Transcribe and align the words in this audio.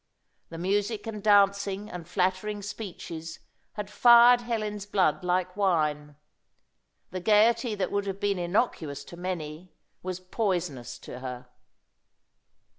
The 0.49 0.57
music 0.57 1.05
and 1.05 1.21
dancing 1.21 1.87
and 1.87 2.07
flattering 2.07 2.63
speeches 2.63 3.37
had 3.73 3.87
fired 3.91 4.41
Helen's 4.41 4.87
blood 4.87 5.23
like 5.23 5.55
wine. 5.55 6.15
The 7.11 7.19
gaiety 7.19 7.75
that 7.75 7.91
would 7.91 8.07
have 8.07 8.19
been 8.19 8.39
innocuous 8.39 9.03
to 9.03 9.15
many 9.15 9.75
was 10.01 10.19
poisonous 10.19 10.97
to 11.01 11.19
her. 11.19 11.49